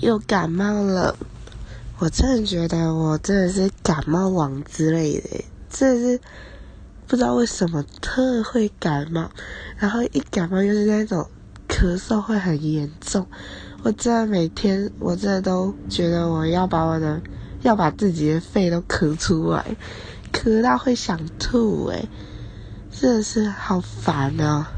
[0.00, 1.16] 又感冒了。
[1.98, 6.20] 我真的觉得我真的是感冒王之类的，真的是
[7.06, 9.30] 不知道为什么特会感冒，
[9.76, 11.28] 然后一感冒又是那种
[11.68, 13.26] 咳嗽会很严重。
[13.84, 17.20] 我真的每天，我真的都觉得我要把我的
[17.62, 19.76] 要把自己的肺都咳出来，
[20.32, 22.08] 咳到会想吐诶，
[22.90, 24.68] 真的是好烦啊！